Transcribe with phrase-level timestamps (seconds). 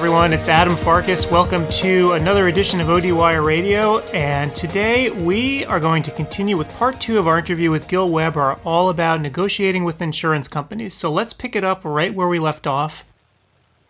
[0.00, 1.30] Hey everyone, it's Adam Farkas.
[1.30, 3.98] Welcome to another edition of ODWire Radio.
[4.14, 8.08] And today we are going to continue with part two of our interview with Gil
[8.08, 10.94] Weber, all about negotiating with insurance companies.
[10.94, 13.04] So let's pick it up right where we left off.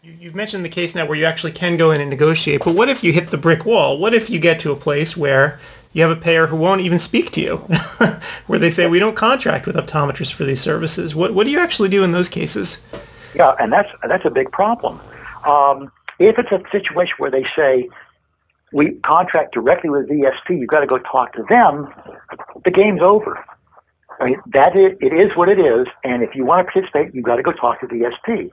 [0.03, 2.89] You've mentioned the case now where you actually can go in and negotiate, but what
[2.89, 3.97] if you hit the brick wall?
[3.97, 5.61] What if you get to a place where
[5.93, 7.57] you have a payer who won't even speak to you,
[8.49, 11.15] where they say, we don't contract with optometrists for these services?
[11.15, 12.85] What, what do you actually do in those cases?
[13.33, 15.01] Yeah, and that's, that's a big problem.
[15.47, 17.89] Um, if it's a situation where they say,
[18.73, 21.93] we contract directly with VSP, you've got to go talk to them,
[22.63, 23.45] the game's over.
[24.21, 27.15] I mean, that is, it is what it is, and if you want to participate,
[27.15, 28.51] you've got to go talk to VSP.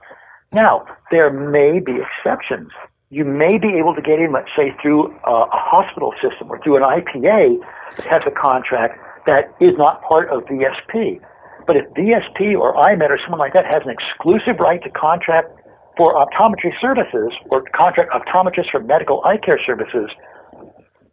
[0.50, 2.72] Now, there may be exceptions.
[3.10, 6.58] You may be able to get in, let's say, through a, a hospital system or
[6.62, 7.60] through an IPA
[7.98, 11.20] that has a contract that is not part of VSP.
[11.66, 15.57] But if VSP or EyeMed or someone like that has an exclusive right to contract
[15.98, 20.12] for optometry services or contract optometrists for medical eye care services,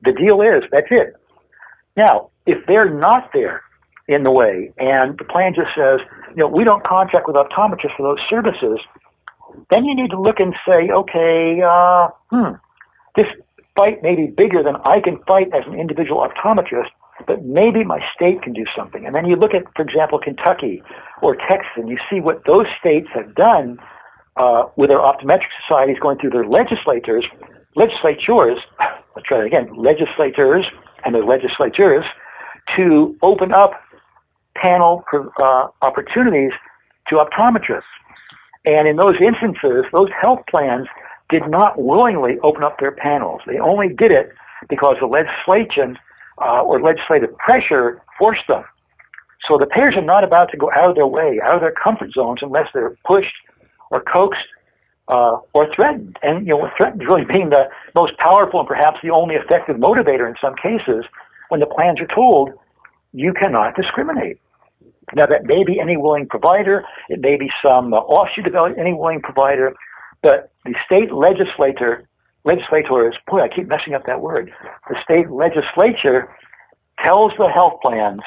[0.04, 1.16] the deal is that's it.
[1.98, 3.64] Now, if they're not there
[4.08, 7.98] in the way and the plan just says, you know, we don't contract with optometrists
[7.98, 8.80] for those services,
[9.72, 12.52] then you need to look and say, okay, uh, hmm,
[13.16, 13.34] this
[13.76, 16.92] fight may be bigger than I can fight as an individual optometrist,
[17.26, 19.08] but maybe my state can do something.
[19.08, 20.84] And then you look at, for example, Kentucky
[21.24, 23.80] or Texas, and you see what those states have done
[24.38, 27.28] uh, with their optometric societies going through their legislators,
[27.76, 28.60] legislatures,
[29.16, 30.72] let's try that again, legislators
[31.04, 32.06] and their legislatures
[32.76, 33.82] to open up
[34.56, 35.04] panel
[35.38, 36.54] uh, opportunities
[37.08, 37.84] to optometrists.
[38.66, 40.88] And in those instances, those health plans
[41.30, 43.42] did not willingly open up their panels.
[43.46, 44.32] They only did it
[44.70, 45.98] because the legislation
[46.40, 48.64] uh, or legislative pressure forced them.
[49.42, 51.72] So the payers are not about to go out of their way, out of their
[51.72, 53.36] comfort zones, unless they're pushed
[53.92, 54.48] or coaxed
[55.08, 56.18] uh, or threatened.
[56.24, 60.28] And you know, threatened really being the most powerful and perhaps the only effective motivator
[60.30, 61.06] in some cases
[61.50, 62.54] when the plans are told
[63.14, 64.40] you cannot discriminate.
[65.14, 68.94] Now that may be any willing provider, it may be some uh, offshoot of any
[68.94, 69.76] willing provider,
[70.22, 72.08] but the state legislator,
[72.44, 74.52] legislators, boy, I keep messing up that word.
[74.90, 76.36] The state legislature
[76.98, 78.22] tells the health plans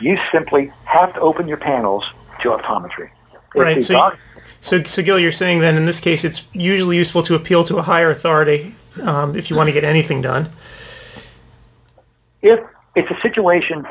[0.00, 3.10] you simply have to open your panels to optometry.
[3.54, 3.84] Right.
[3.84, 4.12] So,
[4.60, 7.76] so, so Gil, you're saying then in this case it's usually useful to appeal to
[7.78, 10.50] a higher authority um, if you want to get anything done.
[12.42, 12.60] If
[12.94, 13.86] it's a situation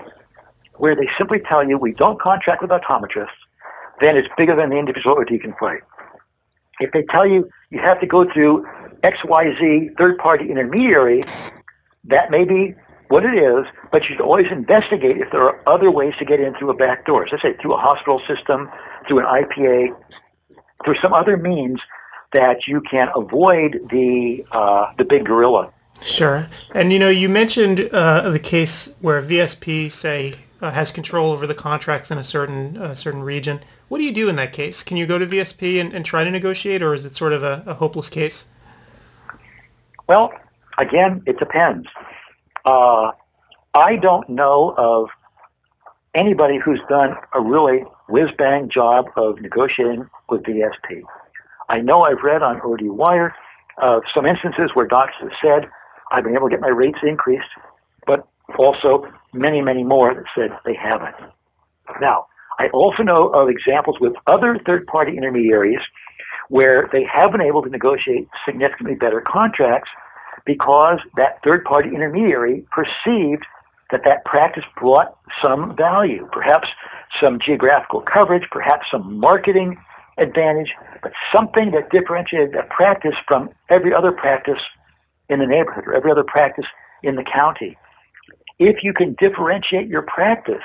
[0.76, 3.30] where they simply tell you we don't contract with optometrists,
[4.00, 5.82] then it's bigger than the individual OD can fight.
[6.80, 8.68] If they tell you you have to go through
[9.04, 11.24] XYZ third-party intermediary,
[12.06, 12.76] that may be
[13.10, 16.40] what it is, but you should always investigate if there are other ways to get
[16.40, 17.28] in through a back door.
[17.28, 18.70] So say through a hospital system,
[19.08, 19.96] through an IPA,
[20.84, 21.82] through some other means
[22.32, 25.72] that you can avoid the uh, the big gorilla.
[26.02, 26.48] Sure.
[26.74, 31.46] And you know, you mentioned uh, the case where VSP say uh, has control over
[31.46, 33.60] the contracts in a certain uh, certain region.
[33.88, 34.84] What do you do in that case?
[34.84, 37.44] Can you go to VSP and, and try to negotiate, or is it sort of
[37.44, 38.48] a, a hopeless case?
[40.08, 40.34] Well,
[40.78, 41.88] again, it depends.
[42.66, 43.12] Uh,
[43.74, 45.10] I don't know of
[46.14, 51.02] anybody who's done a really whiz-bang job of negotiating with VSP.
[51.70, 53.34] I know I've read on OD Wire
[53.78, 55.70] uh, some instances where docs have said,
[56.12, 57.48] I've been able to get my rates increased,
[58.06, 58.28] but
[58.58, 61.16] also many, many more that said they haven't.
[62.00, 62.28] Now,
[62.60, 65.80] I also know of examples with other third-party intermediaries
[66.50, 69.90] where they have been able to negotiate significantly better contracts
[70.46, 73.46] because that third-party intermediary perceived
[73.90, 76.70] that that practice brought some value, perhaps
[77.20, 79.78] some geographical coverage, perhaps some marketing
[80.18, 84.62] advantage, but something that differentiated that practice from every other practice
[85.30, 86.68] in the neighborhood or every other practice
[87.04, 87.78] in the county
[88.62, 90.64] if you can differentiate your practice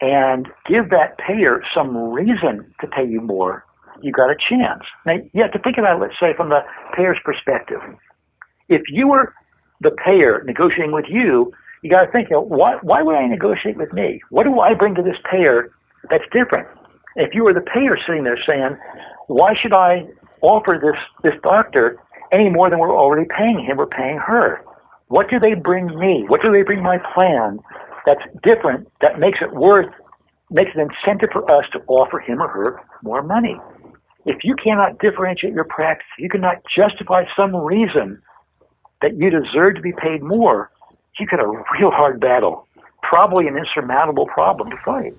[0.00, 3.64] and give that payer some reason to pay you more,
[4.02, 4.84] you got a chance.
[5.06, 7.80] Now, you have to think about it, let's say, from the payer's perspective.
[8.68, 9.32] If you were
[9.80, 13.26] the payer negotiating with you, you got to think, you know, why, why would I
[13.26, 14.20] negotiate with me?
[14.30, 15.72] What do I bring to this payer
[16.08, 16.68] that's different?
[17.16, 18.76] If you were the payer sitting there saying,
[19.26, 20.08] why should I
[20.42, 21.98] offer this, this doctor
[22.32, 24.64] any more than we're already paying him or paying her?
[25.08, 26.24] What do they bring me?
[26.24, 27.58] What do they bring my plan
[28.06, 29.92] that's different, that makes it worth,
[30.50, 33.58] makes an incentive for us to offer him or her more money?
[34.26, 38.20] If you cannot differentiate your practice, you cannot justify some reason
[39.00, 40.70] that you deserve to be paid more,
[41.18, 42.66] you got a real hard battle,
[43.02, 45.14] probably an insurmountable problem to fight.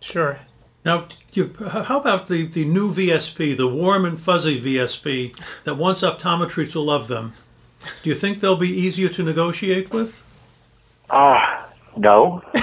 [0.00, 0.38] Sure.
[0.84, 6.02] Now, you, how about the, the new VSP, the warm and fuzzy VSP that wants
[6.02, 7.32] optometry to love them?
[8.02, 10.22] Do you think they'll be easier to negotiate with?
[11.08, 11.62] Uh,
[11.96, 12.42] no.
[12.52, 12.60] uh,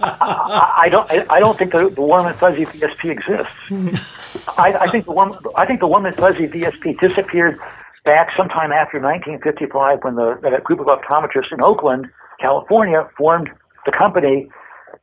[0.00, 1.10] I, I, don't.
[1.10, 4.48] I, I don't think the, the warm and fuzzy VSP exists.
[4.56, 5.36] I, I think the warm.
[5.54, 7.60] I think the warm and fuzzy VSP disappeared
[8.04, 12.08] back sometime after 1955 when the, the group of optometrists in Oakland,
[12.38, 13.50] California, formed
[13.84, 14.48] the company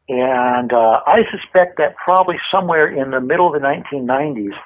[0.10, 4.58] and uh, I suspect that probably somewhere in the middle of the 1990s,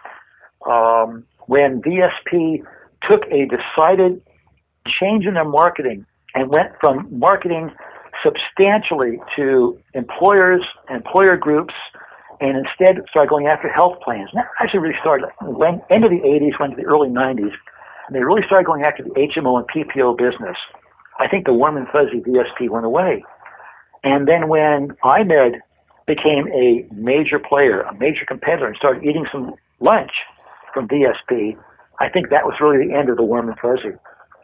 [0.67, 2.63] um, when VSP
[3.01, 4.21] took a decided
[4.87, 6.05] change in their marketing
[6.35, 7.71] and went from marketing
[8.21, 11.73] substantially to employers, employer groups,
[12.39, 14.29] and instead started going after health plans.
[14.31, 17.55] And that actually really started when, end of the 80s, went to the early 90s.
[18.11, 20.57] They really started going after the HMO and PPO business.
[21.17, 23.23] I think the warm and fuzzy VSP went away.
[24.03, 25.61] And then when EyeMed
[26.07, 30.25] became a major player, a major competitor, and started eating some lunch
[30.73, 31.57] from VSP,
[31.99, 33.93] I think that was really the end of the warm and fuzzy.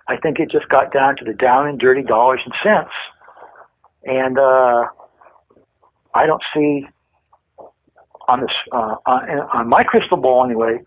[0.07, 2.93] I think it just got down to the down and dirty dollars and cents.
[4.05, 4.87] And uh,
[6.13, 6.87] I don't see
[8.29, 10.79] on this uh, on, on my crystal ball anyway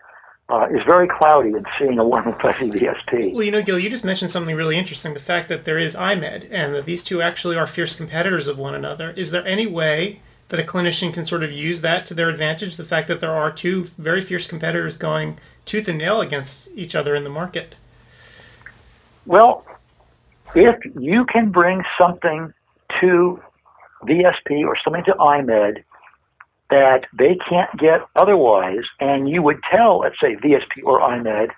[0.51, 3.33] uh, is very cloudy in seeing a warm and fuzzy VSP.
[3.33, 5.95] Well, you know, Gil, you just mentioned something really interesting, the fact that there is
[5.95, 9.11] EyeMed and that these two actually are fierce competitors of one another.
[9.13, 12.77] Is there any way that a clinician can sort of use that to their advantage,
[12.77, 16.95] the fact that there are two very fierce competitors going tooth and nail against each
[16.97, 17.77] other in the market?
[19.27, 19.65] Well,
[20.55, 22.53] if you can bring something
[23.01, 23.41] to
[24.03, 25.85] VSP or something to EyeMed
[26.71, 31.51] that they can't get otherwise, and you would tell, let's say, VSP or EyeMed,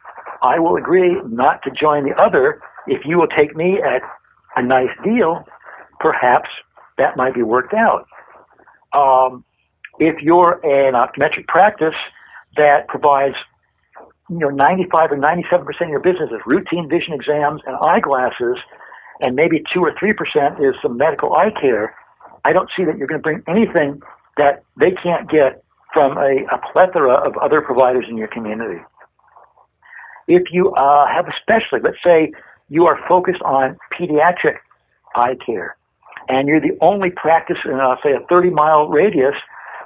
[0.42, 4.02] I will agree not to join the other if you will take me at
[4.56, 5.46] a nice deal,
[6.00, 6.50] perhaps
[6.98, 8.06] that might be worked out.
[8.92, 9.44] Um,
[9.98, 11.96] if you're an optometric practice
[12.56, 13.36] that provides
[14.28, 18.58] you know 95 or 97 percent of your business is routine vision exams and eyeglasses,
[19.20, 21.94] and maybe two or three percent is some medical eye care,
[22.44, 24.02] I don't see that you're going to bring anything
[24.36, 25.62] that they can't get
[25.92, 28.82] from a, a plethora of other providers in your community.
[30.26, 32.32] If you uh, have a specialty, let's say
[32.68, 34.58] you are focused on pediatric
[35.14, 35.76] eye care,
[36.28, 39.36] and you're the only practice in, uh, say, a 30-mile radius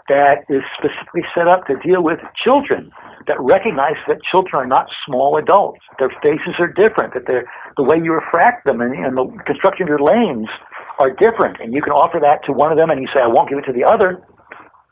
[0.09, 2.93] that is specifically set up to deal with children
[3.27, 5.81] that recognize that children are not small adults.
[5.99, 9.85] Their faces are different, that they're, the way you refract them and, and the construction
[9.85, 10.49] of your lanes
[11.01, 11.59] are different.
[11.59, 13.59] And you can offer that to one of them and you say, I won't give
[13.59, 14.23] it to the other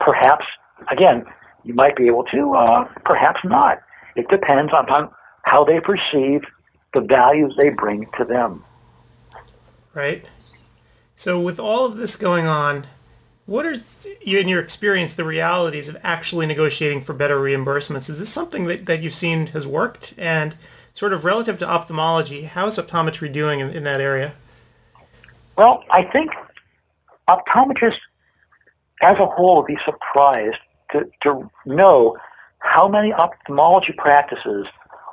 [0.00, 0.46] perhaps,
[0.88, 1.24] again,
[1.64, 3.82] you might be able to, uh, perhaps not.
[4.16, 5.10] It depends on
[5.42, 6.44] how they perceive
[6.92, 8.64] the values they bring to them.
[9.94, 10.28] Right.
[11.16, 12.86] So with all of this going on,
[13.46, 13.74] what are,
[14.22, 18.08] in your experience, the realities of actually negotiating for better reimbursements?
[18.08, 20.14] Is this something that, that you've seen has worked?
[20.16, 20.56] And
[20.92, 24.34] sort of relative to ophthalmology, how is optometry doing in, in that area?
[25.56, 26.32] Well, I think
[27.28, 28.00] optometrists
[29.02, 30.60] as a whole be surprised
[30.92, 32.16] to, to know
[32.60, 34.66] how many ophthalmology practices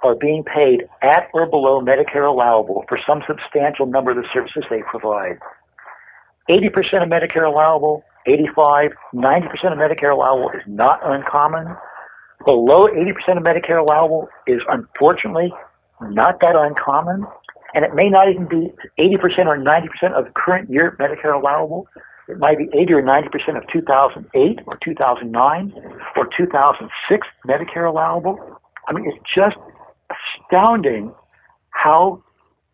[0.04, 4.63] are being paid at or below Medicare allowable for some substantial number of the services
[4.70, 5.38] they provide.
[6.50, 11.75] 80% of Medicare allowable, 85, 90% of Medicare allowable is not uncommon.
[12.46, 15.53] Below 80% of Medicare allowable is unfortunately
[16.01, 17.25] not that uncommon.
[17.74, 21.88] And it may not even be 80% or 90% of current year Medicare allowable.
[22.28, 25.74] It might be 80 or 90 percent of 2008 or 2009
[26.16, 28.60] or 2006 Medicare allowable.
[28.88, 29.58] I mean, it's just
[30.10, 31.13] astounding
[31.72, 32.24] how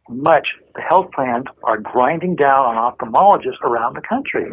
[0.09, 4.51] much the health plans are grinding down on ophthalmologists around the country.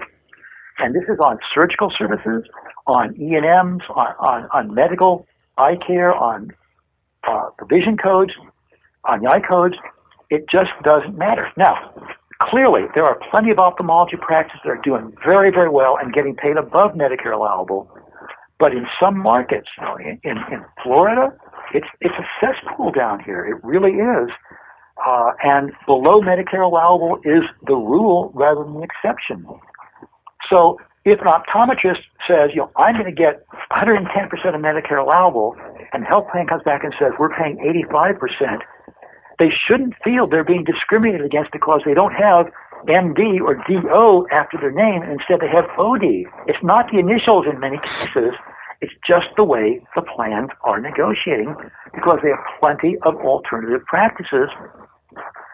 [0.79, 2.43] And this is on surgical services,
[2.87, 6.51] on E&Ms, on, on, on medical eye care, on
[7.25, 8.35] uh, the vision codes,
[9.05, 9.77] on the eye codes.
[10.31, 11.53] It just doesn't matter.
[11.57, 11.95] Now,
[12.39, 16.35] clearly there are plenty of ophthalmology practices that are doing very, very well and getting
[16.35, 17.91] paid above Medicare allowable.
[18.59, 21.37] But in some markets, you know, in, in, Florida,
[21.73, 23.45] it's, it's a cesspool down here.
[23.45, 24.31] It really is.
[25.05, 29.45] Uh, and below Medicare allowable is the rule rather than the exception.
[30.49, 35.57] So if an optometrist says, you know, I'm going to get 110% of Medicare allowable,
[35.93, 38.63] and health plan comes back and says, we're paying 85%,
[39.39, 42.51] they shouldn't feel they're being discriminated against because they don't have
[42.87, 46.05] MD or DO after their name, instead they have OD.
[46.47, 48.35] It's not the initials in many cases.
[48.81, 51.57] It's just the way the plans are negotiating
[51.95, 54.51] because they have plenty of alternative practices.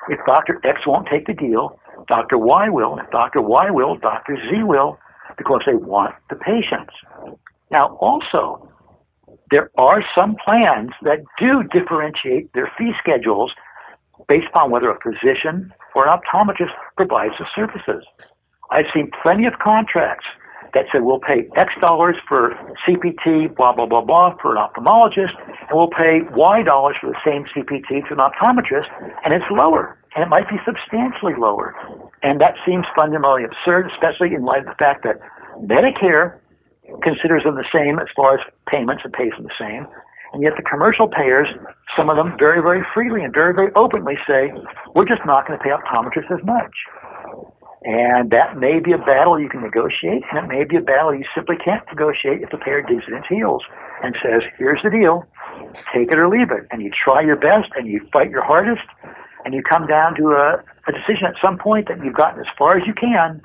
[0.08, 0.60] If Dr.
[0.64, 2.38] X won't take the deal, Dr.
[2.38, 2.98] Y will.
[2.98, 3.42] If Dr.
[3.42, 4.36] Y will, Dr.
[4.48, 4.98] Z will
[5.36, 6.94] because they want the patients.
[7.70, 8.68] Now, also,
[9.50, 13.54] there are some plans that do differentiate their fee schedules
[14.28, 18.04] based upon whether a physician or an optometrist provides the services.
[18.70, 20.26] I've seen plenty of contracts
[20.72, 22.50] that said we'll pay X dollars for
[22.84, 27.20] CPT, blah, blah, blah, blah, for an ophthalmologist, and we'll pay Y dollars for the
[27.24, 28.88] same CPT to an optometrist,
[29.24, 29.98] and it's lower.
[30.14, 31.74] And it might be substantially lower.
[32.22, 35.20] And that seems fundamentally absurd, especially in light of the fact that
[35.60, 36.38] Medicare
[37.02, 39.86] considers them the same as far as payments and pays them the same.
[40.32, 41.48] And yet the commercial payers,
[41.96, 44.52] some of them very, very freely and very, very openly say,
[44.94, 46.86] we're just not going to pay optometrists as much.
[47.84, 51.14] And that may be a battle you can negotiate, and it may be a battle
[51.14, 53.64] you simply can't negotiate if the payer digs in its heels
[54.02, 55.26] and says, here's the deal,
[55.92, 56.66] take it or leave it.
[56.70, 58.86] And you try your best, and you fight your hardest,
[59.44, 62.50] and you come down to a, a decision at some point that you've gotten as
[62.50, 63.40] far as you can.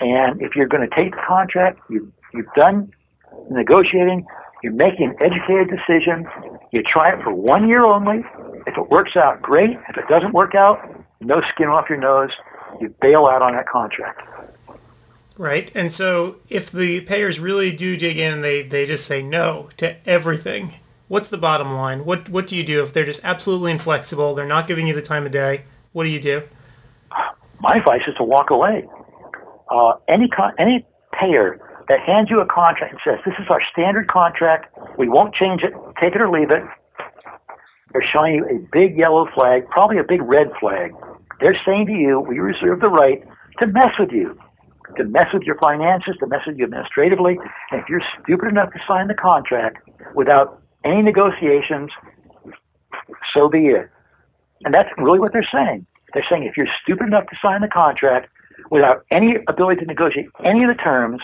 [0.00, 2.92] And if you're going to take the contract, you, you've done
[3.50, 4.24] negotiating,
[4.64, 6.26] you're making an educated decision.
[6.72, 8.24] You try it for one year only.
[8.66, 9.78] If it works out, great.
[9.90, 12.32] If it doesn't work out, no skin off your nose.
[12.80, 14.22] You bail out on that contract.
[15.36, 15.70] Right.
[15.74, 19.68] And so if the payers really do dig in and they, they just say no
[19.76, 20.76] to everything,
[21.08, 22.06] what's the bottom line?
[22.06, 25.02] What what do you do if they're just absolutely inflexible, they're not giving you the
[25.02, 25.64] time of day?
[25.92, 26.44] What do you do?
[27.60, 28.88] My advice is to walk away.
[29.68, 33.60] Uh, any con- any payer that hands you a contract and says, this is our
[33.60, 36.64] standard contract, we won't change it, take it or leave it,
[37.92, 40.92] they're showing you a big yellow flag, probably a big red flag.
[41.40, 43.22] They're saying to you, we reserve the right
[43.58, 44.36] to mess with you,
[44.96, 47.38] to mess with your finances, to mess with you administratively,
[47.70, 51.92] and if you're stupid enough to sign the contract without any negotiations,
[53.32, 53.88] so be it.
[54.64, 55.86] And that's really what they're saying.
[56.12, 58.28] They're saying if you're stupid enough to sign the contract
[58.70, 61.22] without any ability to negotiate any of the terms,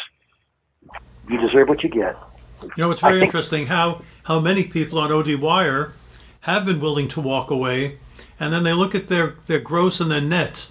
[1.31, 2.17] you deserve what you get.
[2.63, 5.95] You know, it's very think, interesting how, how many people on OD Wire
[6.43, 7.99] have been willing to walk away,
[8.39, 10.69] and then they look at their, their gross and their net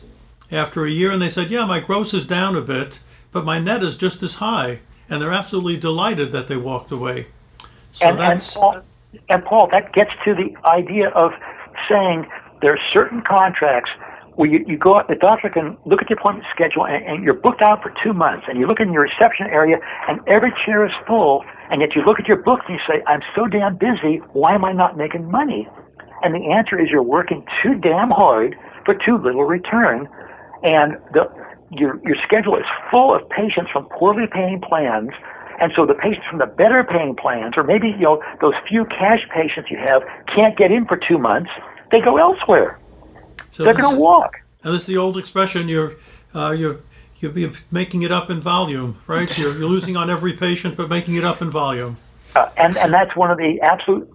[0.52, 3.00] after a year, and they said, yeah, my gross is down a bit,
[3.32, 4.80] but my net is just as high.
[5.10, 7.28] And they're absolutely delighted that they walked away.
[7.92, 8.56] So and, that's...
[8.56, 8.82] And Paul,
[9.30, 11.36] and Paul, that gets to the idea of
[11.88, 12.28] saying
[12.62, 13.92] there are certain contracts
[14.40, 17.26] where you, you go out, the doctor can look at your appointment schedule and, and
[17.26, 20.50] you're booked out for two months and you look in your reception area and every
[20.54, 23.50] chair is full and yet you look at your book and you say, I'm so
[23.50, 25.68] damn busy, why am I not making money?
[26.24, 30.08] And the answer is you're working too damn hard for too little return
[30.64, 31.30] and the,
[31.72, 35.12] your, your schedule is full of patients from poorly paying plans
[35.60, 38.86] and so the patients from the better paying plans, or maybe you know those few
[38.86, 41.52] cash patients you have, can't get in for two months.
[41.92, 42.80] They go elsewhere.
[43.52, 44.42] So They're going to walk.
[44.64, 45.96] And this is the old expression: you're
[46.34, 46.82] uh, you're
[47.20, 49.36] you'll be making it up in volume, right?
[49.38, 51.98] You're, you're losing on every patient, but making it up in volume.
[52.36, 54.12] Uh, and and that's one of the absolute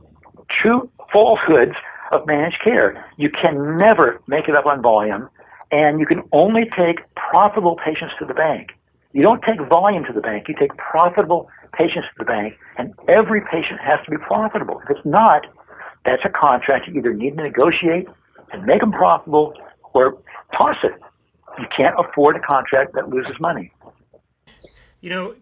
[0.48, 1.76] true falsehoods
[2.12, 3.06] of managed care.
[3.16, 5.28] You can never make it up on volume,
[5.70, 8.76] and you can only take profitable patients to the bank.
[9.12, 10.48] You don't take volume to the bank.
[10.48, 14.80] You take profitable patients to the bank, and every patient has to be profitable.
[14.80, 15.46] If it's not,
[16.04, 18.08] that's a contract you either need to negotiate
[18.54, 19.54] and make them profitable
[19.92, 20.94] or toss it.
[21.58, 23.72] You can't afford a contract that loses money.
[25.00, 25.34] You know,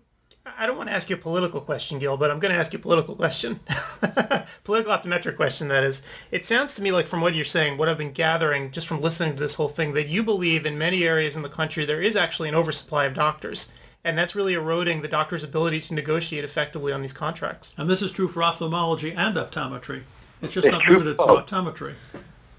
[0.58, 2.72] I don't want to ask you a political question, Gil, but I'm going to ask
[2.72, 3.60] you a political question.
[4.64, 6.02] political optometric question, that is.
[6.30, 9.00] It sounds to me like from what you're saying, what I've been gathering just from
[9.00, 12.02] listening to this whole thing, that you believe in many areas in the country there
[12.02, 13.72] is actually an oversupply of doctors.
[14.04, 17.72] And that's really eroding the doctor's ability to negotiate effectively on these contracts.
[17.78, 20.02] And this is true for ophthalmology and optometry.
[20.42, 21.94] It's just it's not limited to optometry.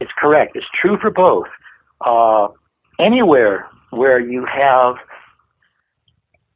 [0.04, 0.58] It's correct.
[0.58, 1.48] It's true for both.
[2.02, 2.50] Uh,
[3.00, 4.98] anywhere where you have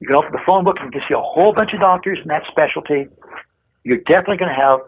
[0.01, 2.19] you can open the phone book and you can see a whole bunch of doctors
[2.19, 3.07] in that specialty.
[3.85, 4.81] You're definitely going to have,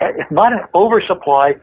[0.00, 1.54] if not an oversupply,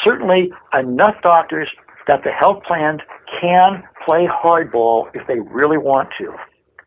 [0.00, 1.74] certainly enough doctors
[2.06, 6.36] that the health plans can play hardball if they really want to.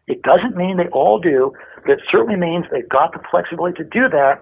[0.07, 1.51] It doesn't mean they all do,
[1.85, 4.41] but it certainly means they've got the flexibility to do that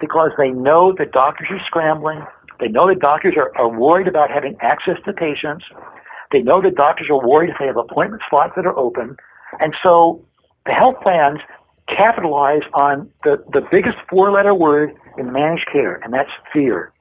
[0.00, 2.26] because they know that doctors are scrambling.
[2.58, 5.64] They know that doctors are, are worried about having access to patients.
[6.30, 9.16] They know that doctors are worried if they have appointment slots that are open.
[9.60, 10.24] And so
[10.64, 11.40] the health plans
[11.86, 16.92] capitalize on the, the biggest four-letter word in managed care, and that's fear.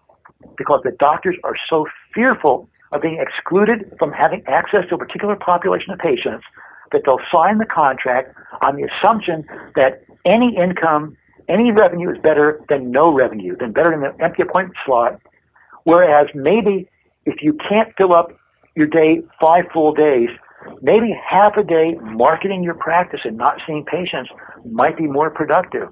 [0.58, 5.36] Because the doctors are so fearful of being excluded from having access to a particular
[5.36, 6.46] population of patients
[6.92, 9.46] that they'll sign the contract on the assumption
[9.76, 14.44] that any income, any revenue is better than no revenue, than better than an empty
[14.44, 15.20] appointment slot.
[15.86, 16.90] Whereas maybe
[17.26, 18.32] if you can't fill up
[18.76, 20.30] your day five full days,
[20.82, 24.32] maybe half a day marketing your practice and not seeing patients
[24.66, 25.90] might be more productive.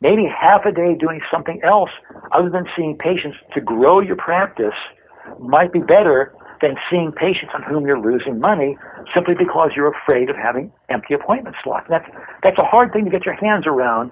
[0.00, 1.92] Maybe half a day doing something else
[2.32, 4.74] other than seeing patients to grow your practice
[5.38, 8.76] might be better than seeing patients on whom you're losing money
[9.12, 11.86] simply because you're afraid of having empty appointment slots.
[11.88, 12.08] That's,
[12.42, 14.10] that's a hard thing to get your hands around,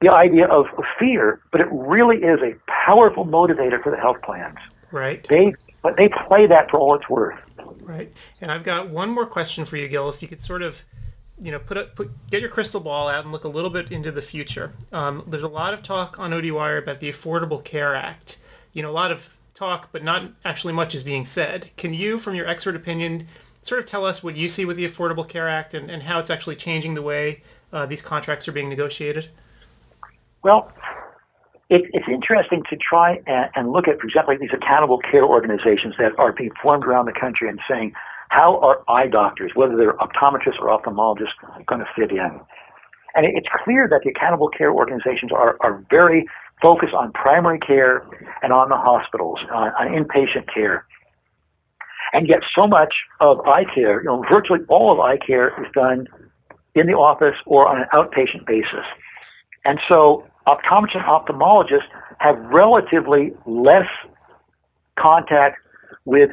[0.00, 0.66] the idea of
[0.98, 4.58] fear, but it really is a powerful motivator for the health plans.
[4.90, 5.26] Right.
[5.28, 7.38] They, but they play that for all it's worth.
[7.82, 8.12] Right.
[8.40, 10.08] And I've got one more question for you, Gil.
[10.08, 10.84] If you could sort of,
[11.38, 13.92] you know, put a, put get your crystal ball out and look a little bit
[13.92, 14.72] into the future.
[14.92, 18.38] Um, there's a lot of talk on ODWire about the Affordable Care Act.
[18.72, 21.70] You know, a lot of talk, but not actually much is being said.
[21.76, 23.26] Can you, from your expert opinion,
[23.60, 26.18] sort of tell us what you see with the Affordable Care Act and, and how
[26.18, 27.42] it's actually changing the way
[27.72, 29.28] uh, these contracts are being negotiated?
[30.42, 30.72] Well,
[31.68, 35.94] it, it's interesting to try and, and, look at, for example, these accountable care organizations
[35.98, 37.92] that are being formed around the country and saying,
[38.30, 41.34] how are eye doctors, whether they're optometrists or ophthalmologists,
[41.66, 42.40] going to fit in?
[43.14, 46.26] And it, it's clear that the accountable care organizations are, are very
[46.60, 48.06] focused on primary care
[48.42, 50.86] and on the hospitals, on, on inpatient care.
[52.12, 55.70] And yet so much of eye care, you know, virtually all of eye care is
[55.74, 56.06] done
[56.74, 58.86] in the office or on an outpatient basis.
[59.64, 63.88] And so optometrists and ophthalmologists have relatively less
[64.96, 65.58] contact
[66.04, 66.30] with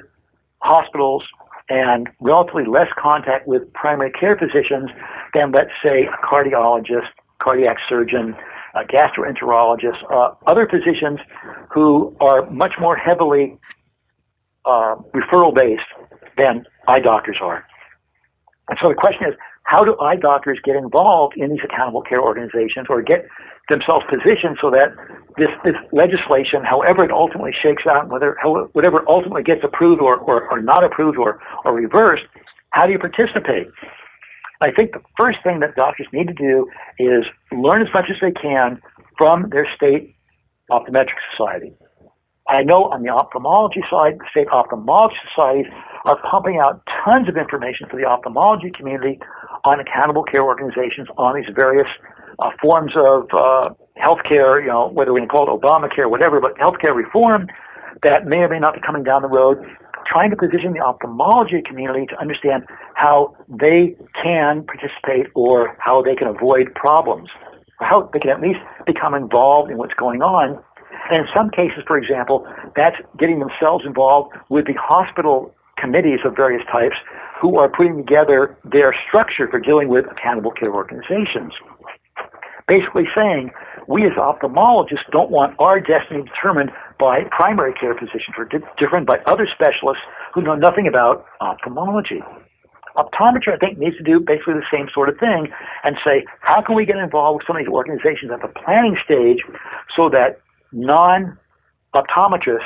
[0.62, 1.28] hospitals
[1.70, 4.90] and relatively less contact with primary care physicians
[5.34, 7.10] than, let's say, a cardiologist,
[7.40, 8.36] cardiac surgeon,
[8.74, 11.20] a gastroenterologist, uh, other physicians
[11.70, 13.58] who are much more heavily
[14.66, 15.86] uh, referral-based
[16.38, 17.66] than eye doctors are.
[18.70, 22.22] And so the question is, how do eye doctors get involved in these accountable care
[22.22, 23.28] organizations or get
[23.70, 24.94] themselves positioned so that
[25.38, 28.38] this, this legislation, however it ultimately shakes out, whether
[28.74, 32.26] whatever ultimately gets approved or, or, or not approved or, or reversed,
[32.72, 33.68] how do you participate?
[34.62, 38.20] I think the first thing that doctors need to do is learn as much as
[38.20, 38.82] they can
[39.18, 40.16] from their state
[40.72, 41.74] optometric society.
[42.50, 45.72] I know on the ophthalmology side, the state ophthalmology societies
[46.06, 49.20] are pumping out tons of information for the ophthalmology community
[49.66, 51.90] on accountable care organizations on these various
[52.40, 56.96] uh, forms of uh, healthcare, you know, whether we call it Obamacare, whatever, but healthcare
[56.96, 57.48] reform
[58.02, 59.66] that may or may not be coming down the road,
[60.06, 66.16] trying to position the ophthalmology community to understand how they can participate or how they
[66.16, 67.30] can avoid problems,
[67.80, 70.64] or how they can at least become involved in what's going on.
[71.10, 76.36] And in some cases, for example, that's getting themselves involved with the hospital committees of
[76.36, 76.98] various types
[77.40, 81.54] who are putting together their structure for dealing with accountable care organizations
[82.68, 83.52] basically saying
[83.88, 89.20] we as ophthalmologists don't want our destiny determined by primary care physicians or determined by
[89.20, 90.04] other specialists
[90.34, 92.22] who know nothing about ophthalmology.
[92.98, 95.52] Optometry, I think, needs to do basically the same sort of thing
[95.84, 98.98] and say, how can we get involved with some of these organizations at the planning
[98.98, 99.46] stage
[99.90, 102.66] so that non-optometrists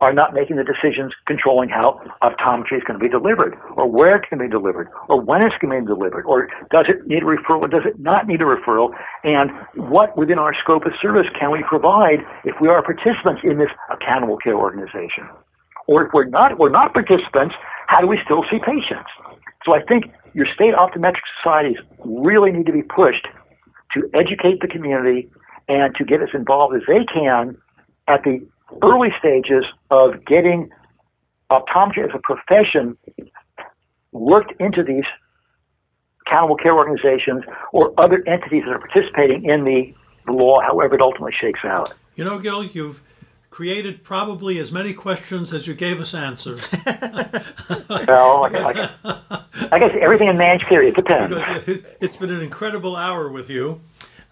[0.00, 4.16] are not making the decisions controlling how optometry is going to be delivered, or where
[4.16, 7.22] it can be delivered, or when it's going to be delivered, or does it need
[7.22, 10.96] a referral, or does it not need a referral, and what within our scope of
[10.96, 15.28] service can we provide if we are participants in this accountable care organization?
[15.86, 19.10] Or if we're not, we're not participants, how do we still see patients?
[19.64, 23.28] So I think your state optometric societies really need to be pushed
[23.92, 25.28] to educate the community
[25.68, 27.58] and to get as involved as they can
[28.08, 28.46] at the
[28.82, 30.70] early stages of getting
[31.50, 32.96] optometry as a profession
[34.12, 35.06] worked into these
[36.26, 39.94] accountable care organizations or other entities that are participating in the,
[40.26, 41.94] the law, however it ultimately shakes out.
[42.14, 43.02] You know, Gil, you've
[43.50, 46.72] created probably as many questions as you gave us answers.
[46.86, 51.36] well, I, I, I, guess everything in man's theory, it depends.
[52.00, 53.80] It's been an incredible hour with you.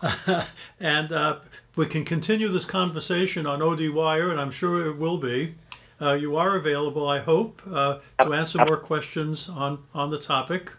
[0.80, 1.38] and uh,
[1.76, 5.54] we can continue this conversation on OD Wire, and I'm sure it will be.
[6.00, 10.74] Uh, you are available, I hope, uh, to answer more questions on, on the topic.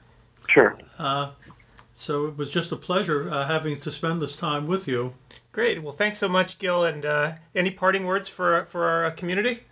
[0.47, 0.77] Sure.
[0.97, 1.31] Uh,
[1.93, 5.15] so it was just a pleasure uh, having to spend this time with you.
[5.51, 5.83] Great.
[5.83, 6.85] Well, thanks so much, Gil.
[6.85, 9.63] And uh, any parting words for for our community?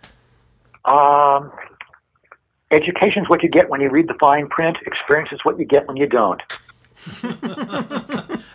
[0.84, 1.50] Um,
[2.70, 4.76] education is what you get when you read the fine print.
[4.84, 6.42] Experience is what you get when you don't.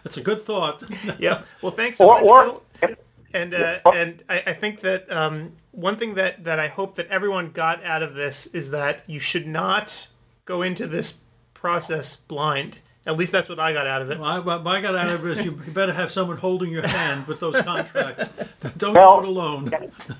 [0.04, 0.84] That's a good thought.
[1.20, 1.42] yeah.
[1.62, 2.96] Well, thanks so or, much, or, Bill.
[3.34, 7.08] And uh, and I, I, think that um, one thing that, that I hope that
[7.08, 10.08] everyone got out of this is that you should not
[10.46, 11.22] go into this
[11.56, 12.80] process blind.
[13.08, 14.20] At least that's what I got out of it.
[14.20, 16.88] Well, I, what I got out of it is you better have someone holding your
[16.88, 18.34] hand with those contracts.
[18.78, 19.72] Don't well, do it alone.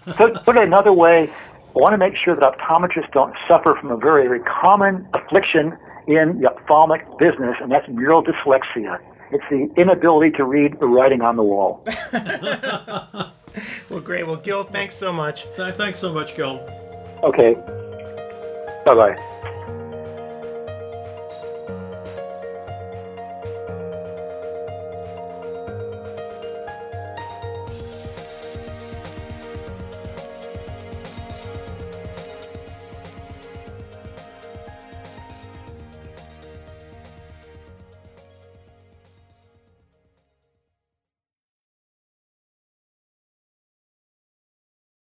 [0.06, 1.30] put, put it another way,
[1.76, 5.78] I want to make sure that optometrists don't suffer from a very, very common affliction
[6.08, 9.00] in the ophthalmic business, and that's mural dyslexia.
[9.32, 11.84] It's the inability to read the writing on the wall.
[13.90, 14.28] well, great.
[14.28, 15.46] Well, Gil, thanks so much.
[15.56, 16.60] Thanks so much, Gil.
[17.24, 17.56] Okay.
[18.86, 19.60] Bye-bye.